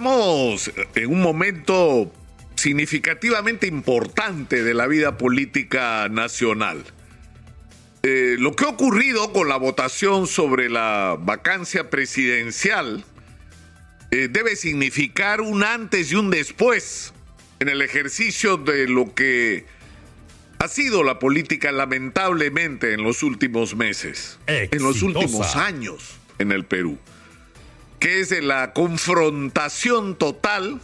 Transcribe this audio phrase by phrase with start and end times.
[0.00, 2.10] estamos en un momento
[2.54, 6.82] significativamente importante de la vida política nacional.
[8.02, 13.04] Eh, lo que ha ocurrido con la votación sobre la vacancia presidencial
[14.10, 17.12] eh, debe significar un antes y un después
[17.58, 19.66] en el ejercicio de lo que
[20.60, 26.64] ha sido la política lamentablemente en los últimos meses, en los últimos años en el
[26.64, 26.98] Perú,
[28.00, 30.80] que es de la confrontación total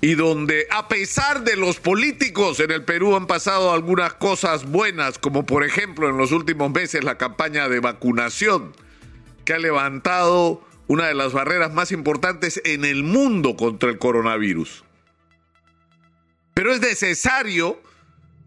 [0.00, 5.18] y donde a pesar de los políticos en el Perú han pasado algunas cosas buenas,
[5.18, 8.74] como por ejemplo en los últimos meses la campaña de vacunación,
[9.44, 14.84] que ha levantado una de las barreras más importantes en el mundo contra el coronavirus.
[16.54, 17.80] Pero es necesario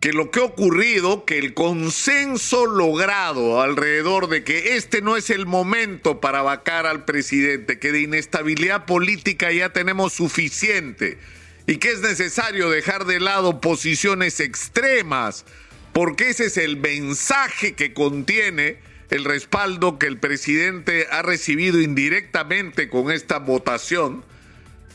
[0.05, 5.31] que lo que ha ocurrido, que el consenso logrado alrededor de que este no es
[5.31, 11.17] el momento para vacar al presidente, que de inestabilidad política ya tenemos suficiente,
[11.65, 15.43] y que es necesario dejar de lado posiciones extremas,
[15.91, 18.77] porque ese es el mensaje que contiene
[19.09, 24.23] el respaldo que el presidente ha recibido indirectamente con esta votación,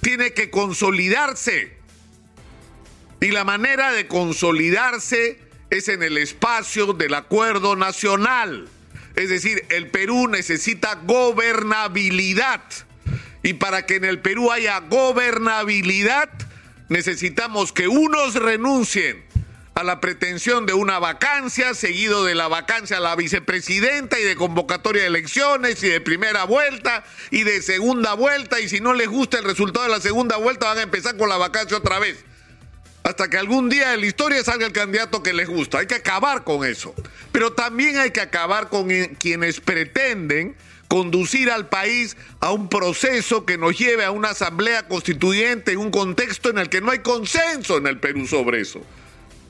[0.02, 1.79] tiene que consolidarse.
[3.20, 8.68] Y la manera de consolidarse es en el espacio del acuerdo nacional.
[9.14, 12.62] Es decir, el Perú necesita gobernabilidad.
[13.42, 16.30] Y para que en el Perú haya gobernabilidad,
[16.88, 19.22] necesitamos que unos renuncien
[19.74, 24.36] a la pretensión de una vacancia, seguido de la vacancia a la vicepresidenta y de
[24.36, 29.08] convocatoria de elecciones y de primera vuelta y de segunda vuelta y si no les
[29.08, 32.24] gusta el resultado de la segunda vuelta van a empezar con la vacancia otra vez.
[33.02, 35.78] Hasta que algún día en la historia salga el candidato que les gusta.
[35.78, 36.94] Hay que acabar con eso.
[37.32, 40.54] Pero también hay que acabar con quienes pretenden
[40.88, 45.92] conducir al país a un proceso que nos lleve a una asamblea constituyente en un
[45.92, 48.82] contexto en el que no hay consenso en el Perú sobre eso.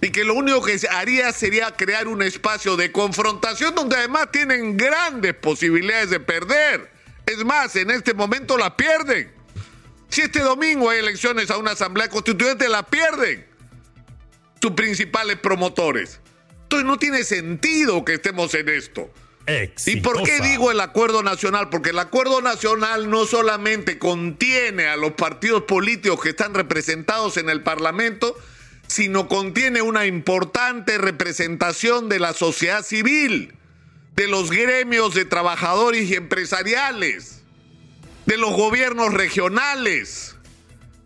[0.02, 4.76] Y que lo único que haría sería crear un espacio de confrontación donde además tienen
[4.76, 6.90] grandes posibilidades de perder.
[7.26, 9.39] Es más, en este momento la pierden.
[10.10, 13.46] Si este domingo hay elecciones a una asamblea constituyente, la pierden
[14.60, 16.20] sus principales promotores.
[16.64, 19.10] Entonces no tiene sentido que estemos en esto.
[19.86, 21.70] ¿Y por qué digo el acuerdo nacional?
[21.70, 27.50] Porque el acuerdo nacional no solamente contiene a los partidos políticos que están representados en
[27.50, 28.36] el Parlamento,
[28.86, 33.54] sino contiene una importante representación de la sociedad civil,
[34.14, 37.39] de los gremios de trabajadores y empresariales,
[38.30, 40.36] de los gobiernos regionales,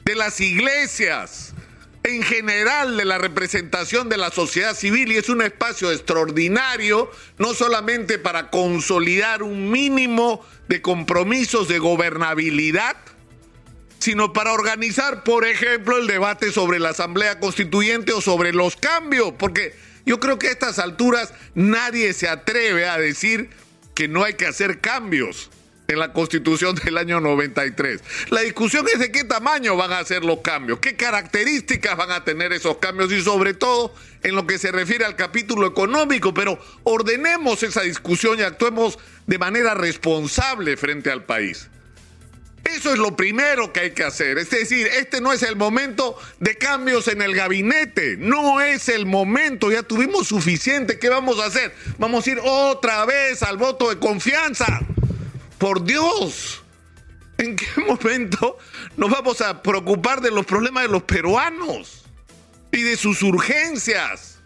[0.04, 1.54] de las iglesias,
[2.02, 5.10] en general de la representación de la sociedad civil.
[5.10, 12.94] Y es un espacio extraordinario, no solamente para consolidar un mínimo de compromisos de gobernabilidad,
[14.00, 19.32] sino para organizar, por ejemplo, el debate sobre la Asamblea Constituyente o sobre los cambios,
[19.38, 19.74] porque
[20.04, 23.48] yo creo que a estas alturas nadie se atreve a decir
[23.94, 25.48] que no hay que hacer cambios
[25.88, 28.02] en la constitución del año 93.
[28.30, 32.24] La discusión es de qué tamaño van a ser los cambios, qué características van a
[32.24, 36.58] tener esos cambios y sobre todo en lo que se refiere al capítulo económico, pero
[36.84, 41.68] ordenemos esa discusión y actuemos de manera responsable frente al país.
[42.64, 44.38] Eso es lo primero que hay que hacer.
[44.38, 48.16] Es decir, este no es el momento de cambios en el gabinete.
[48.18, 49.70] No es el momento.
[49.70, 50.98] Ya tuvimos suficiente.
[50.98, 51.74] ¿Qué vamos a hacer?
[51.98, 54.80] Vamos a ir otra vez al voto de confianza.
[55.58, 56.62] Por Dios,
[57.38, 58.58] ¿en qué momento
[58.96, 62.04] nos vamos a preocupar de los problemas de los peruanos
[62.72, 64.38] y de sus urgencias?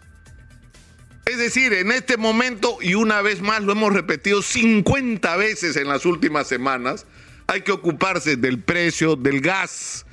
[1.25, 5.87] Es decir, en este momento, y una vez más lo hemos repetido 50 veces en
[5.87, 7.05] las últimas semanas,
[7.45, 10.05] hay que ocuparse del precio del gas,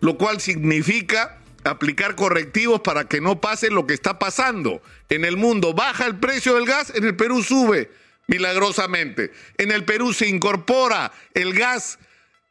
[0.00, 4.82] lo cual significa aplicar correctivos para que no pase lo que está pasando.
[5.08, 7.90] En el mundo baja el precio del gas, en el Perú sube
[8.26, 9.32] milagrosamente.
[9.58, 11.98] En el Perú se incorpora el gas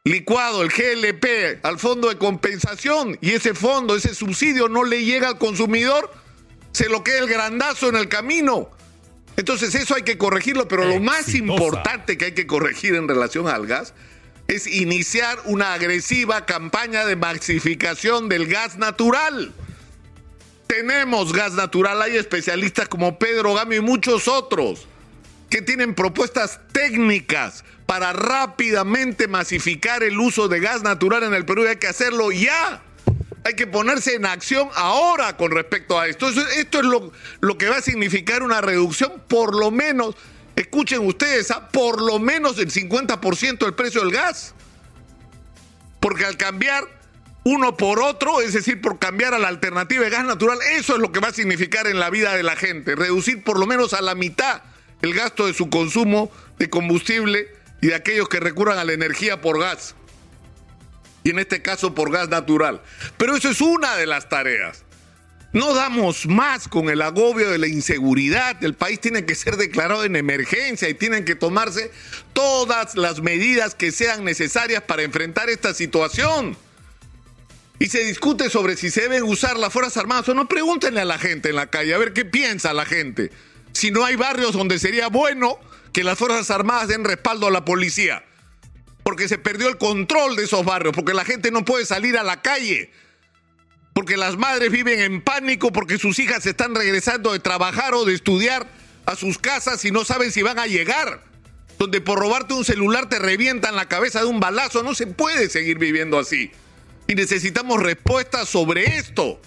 [0.04, 5.28] licuado, el GLP, al fondo de compensación y ese fondo, ese subsidio no le llega
[5.28, 6.12] al consumidor,
[6.72, 8.70] se lo queda el grandazo en el camino.
[9.36, 13.48] Entonces eso hay que corregirlo, pero lo más importante que hay que corregir en relación
[13.48, 13.94] al gas
[14.46, 19.52] es iniciar una agresiva campaña de maxificación del gas natural.
[20.66, 24.86] Tenemos gas natural, hay especialistas como Pedro Gami y muchos otros
[25.54, 31.62] que tienen propuestas técnicas para rápidamente masificar el uso de gas natural en el Perú
[31.62, 32.82] y hay que hacerlo ya.
[33.44, 36.28] Hay que ponerse en acción ahora con respecto a esto.
[36.28, 36.84] Esto es
[37.40, 40.16] lo, que va a significar una reducción, por lo menos,
[40.56, 41.68] escuchen ustedes, ¿ah?
[41.68, 44.56] por lo menos del 50% del precio del gas.
[46.00, 46.82] Porque al cambiar
[47.44, 50.98] uno por otro, es decir, por cambiar a la alternativa de gas natural, eso es
[50.98, 53.94] lo que va a significar en la vida de la gente, reducir por lo menos
[53.94, 54.60] a la mitad
[55.04, 57.48] el gasto de su consumo de combustible
[57.80, 59.94] y de aquellos que recurran a la energía por gas.
[61.22, 62.82] Y en este caso por gas natural.
[63.16, 64.84] Pero eso es una de las tareas.
[65.52, 68.62] No damos más con el agobio de la inseguridad.
[68.64, 71.92] El país tiene que ser declarado en emergencia y tienen que tomarse
[72.32, 76.56] todas las medidas que sean necesarias para enfrentar esta situación.
[77.78, 80.48] Y se discute sobre si se deben usar las Fuerzas Armadas o no.
[80.48, 83.30] Pregúntenle a la gente en la calle, a ver qué piensa la gente.
[83.74, 85.58] Si no hay barrios donde sería bueno
[85.92, 88.24] que las Fuerzas Armadas den respaldo a la policía.
[89.02, 92.22] Porque se perdió el control de esos barrios, porque la gente no puede salir a
[92.22, 92.90] la calle
[93.94, 98.12] porque las madres viven en pánico porque sus hijas están regresando de trabajar o de
[98.12, 98.66] estudiar
[99.06, 101.22] a sus casas y no saben si van a llegar.
[101.78, 104.82] Donde por robarte un celular te revientan la cabeza de un balazo.
[104.82, 106.50] No se puede seguir viviendo así.
[107.06, 109.40] Y necesitamos respuestas sobre esto.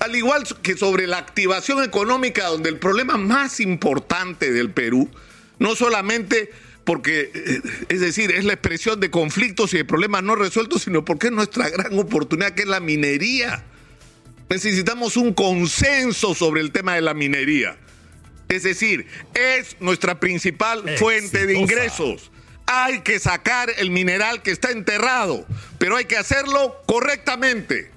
[0.00, 5.10] Al igual que sobre la activación económica, donde el problema más importante del Perú,
[5.58, 6.50] no solamente
[6.84, 11.04] porque, eh, es decir, es la expresión de conflictos y de problemas no resueltos, sino
[11.04, 13.64] porque es nuestra gran oportunidad, que es la minería.
[14.48, 17.76] Necesitamos un consenso sobre el tema de la minería.
[18.48, 22.32] Es decir, es nuestra principal fuente de ingresos.
[22.66, 25.46] Hay que sacar el mineral que está enterrado,
[25.78, 27.90] pero hay que hacerlo correctamente.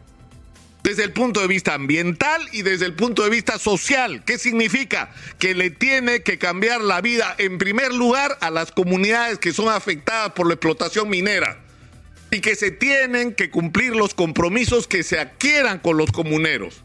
[0.84, 4.22] Desde el punto de vista ambiental y desde el punto de vista social.
[4.26, 5.12] ¿Qué significa?
[5.40, 9.70] Que le tiene que cambiar la vida en primer lugar a las comunidades que son
[9.70, 11.64] afectadas por la explotación minera
[12.32, 16.84] y que se tienen que cumplir los compromisos que se adquieran con los comuneros.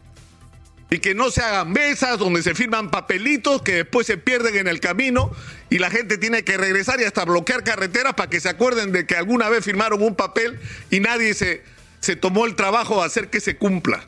[0.91, 4.67] Y que no se hagan mesas donde se firman papelitos que después se pierden en
[4.67, 5.29] el camino
[5.69, 9.05] y la gente tiene que regresar y hasta bloquear carreteras para que se acuerden de
[9.05, 10.57] que alguna vez firmaron un papel
[10.89, 11.63] y nadie se,
[11.99, 14.05] se tomó el trabajo de hacer que se cumpla.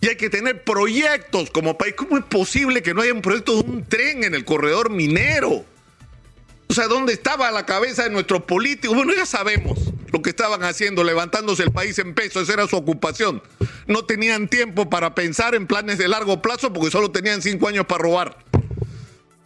[0.00, 1.94] Y hay que tener proyectos como país.
[1.96, 5.64] ¿Cómo es posible que no haya un proyecto de un tren en el corredor minero?
[6.68, 8.96] O sea, ¿dónde estaba la cabeza de nuestros políticos?
[8.96, 9.78] Bueno, ya sabemos
[10.10, 13.42] lo que estaban haciendo, levantándose el país en peso, esa era su ocupación.
[13.86, 17.86] No tenían tiempo para pensar en planes de largo plazo porque solo tenían cinco años
[17.86, 18.38] para robar.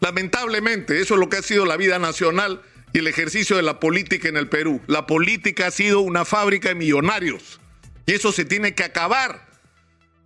[0.01, 2.63] Lamentablemente, eso es lo que ha sido la vida nacional
[2.97, 4.81] y el ejercicio de la política en el Perú.
[4.87, 7.61] La política ha sido una fábrica de millonarios
[8.07, 9.47] y eso se tiene que acabar.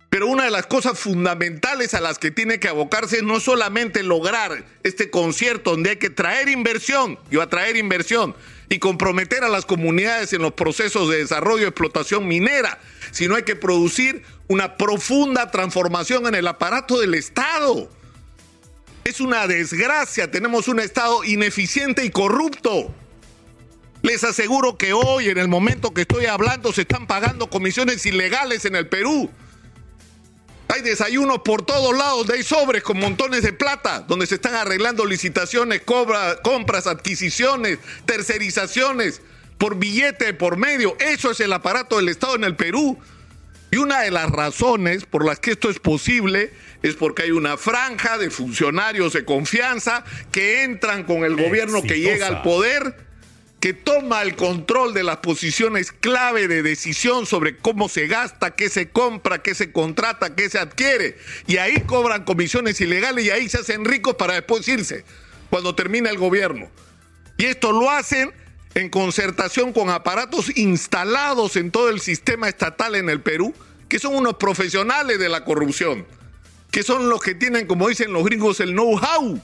[0.09, 4.03] Pero una de las cosas fundamentales a las que tiene que abocarse es no solamente
[4.03, 8.37] lograr este concierto donde hay que traer inversión, y a traer inversión,
[8.69, 12.79] y comprometer a las comunidades en los procesos de desarrollo y explotación minera,
[13.11, 17.89] sino hay que producir una profunda transformación en el aparato del Estado.
[19.03, 22.93] Es una desgracia, tenemos un Estado ineficiente y corrupto.
[24.01, 28.65] Les aseguro que hoy, en el momento que estoy hablando, se están pagando comisiones ilegales
[28.65, 29.29] en el Perú
[30.73, 35.05] hay desayunos por todos lados, hay sobres con montones de plata, donde se están arreglando
[35.05, 39.21] licitaciones, compras, adquisiciones, tercerizaciones,
[39.57, 40.95] por billete por medio.
[40.99, 42.97] Eso es el aparato del Estado en el Perú.
[43.69, 47.57] Y una de las razones por las que esto es posible es porque hay una
[47.57, 52.95] franja de funcionarios de confianza que entran con el gobierno que llega al poder
[53.61, 58.69] que toma el control de las posiciones clave de decisión sobre cómo se gasta, qué
[58.69, 61.15] se compra, qué se contrata, qué se adquiere.
[61.45, 65.05] Y ahí cobran comisiones ilegales y ahí se hacen ricos para después irse
[65.51, 66.71] cuando termina el gobierno.
[67.37, 68.33] Y esto lo hacen
[68.73, 73.53] en concertación con aparatos instalados en todo el sistema estatal en el Perú,
[73.87, 76.07] que son unos profesionales de la corrupción,
[76.71, 79.39] que son los que tienen, como dicen los gringos, el know-how.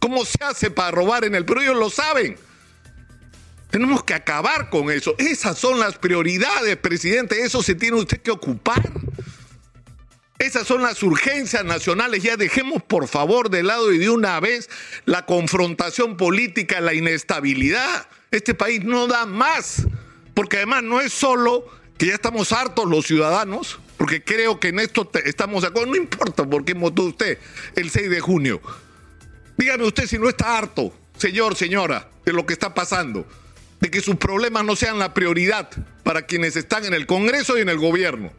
[0.00, 1.60] ¿Cómo se hace para robar en el Perú?
[1.60, 2.36] Ellos lo saben.
[3.70, 5.14] Tenemos que acabar con eso.
[5.16, 7.42] Esas son las prioridades, presidente.
[7.42, 8.82] Eso se tiene usted que ocupar.
[10.38, 12.24] Esas son las urgencias nacionales.
[12.24, 14.68] Ya dejemos por favor de lado y de una vez
[15.04, 18.08] la confrontación política, la inestabilidad.
[18.32, 19.86] Este país no da más.
[20.34, 21.64] Porque además no es solo
[21.96, 25.70] que ya estamos hartos los ciudadanos, porque creo que en esto estamos de.
[25.70, 27.38] No importa por qué votó usted
[27.76, 28.60] el 6 de junio.
[29.56, 33.24] Dígame usted si no está harto, señor, señora, de lo que está pasando
[33.78, 35.70] de que sus problemas no sean la prioridad
[36.02, 38.32] para quienes están en el Congreso y en el gobierno.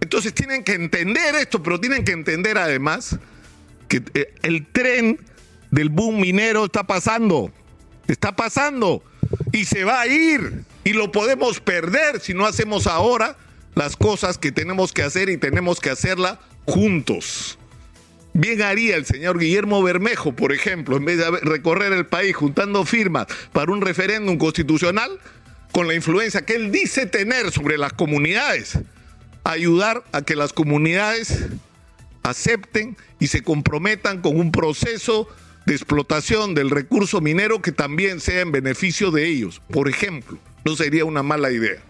[0.00, 3.18] Entonces tienen que entender esto, pero tienen que entender además
[3.88, 5.18] que eh, el tren
[5.72, 7.50] del boom minero está pasando,
[8.06, 9.02] está pasando
[9.50, 13.36] y se va a ir y lo podemos perder si no hacemos ahora
[13.74, 17.58] las cosas que tenemos que hacer y tenemos que hacerla juntos.
[18.34, 22.84] Bien haría el señor Guillermo Bermejo, por ejemplo, en vez de recorrer el país juntando
[22.84, 25.18] firmas para un referéndum constitucional,
[25.70, 28.78] con la influencia que él dice tener sobre las comunidades,
[29.44, 31.46] ayudar a que las comunidades
[32.22, 35.28] acepten y se comprometan con un proceso
[35.66, 39.60] de explotación del recurso minero que también sea en beneficio de ellos.
[39.70, 41.80] Por ejemplo, no sería una mala idea.